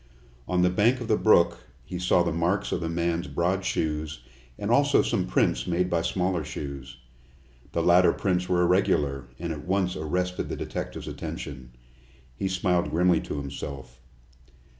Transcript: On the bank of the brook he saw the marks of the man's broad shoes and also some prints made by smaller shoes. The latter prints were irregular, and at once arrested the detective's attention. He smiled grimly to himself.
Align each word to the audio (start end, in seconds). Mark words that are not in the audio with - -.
On 0.47 0.63
the 0.63 0.71
bank 0.71 0.99
of 0.99 1.07
the 1.07 1.15
brook 1.15 1.59
he 1.85 1.99
saw 1.99 2.23
the 2.23 2.33
marks 2.33 2.71
of 2.71 2.81
the 2.81 2.89
man's 2.89 3.27
broad 3.27 3.63
shoes 3.63 4.21
and 4.57 4.71
also 4.71 5.03
some 5.03 5.27
prints 5.27 5.67
made 5.67 5.91
by 5.91 6.01
smaller 6.01 6.43
shoes. 6.43 6.97
The 7.73 7.83
latter 7.83 8.11
prints 8.11 8.49
were 8.49 8.63
irregular, 8.63 9.25
and 9.37 9.53
at 9.53 9.67
once 9.67 9.95
arrested 9.95 10.49
the 10.49 10.55
detective's 10.57 11.07
attention. 11.07 11.73
He 12.35 12.47
smiled 12.47 12.89
grimly 12.89 13.19
to 13.21 13.37
himself. 13.37 13.99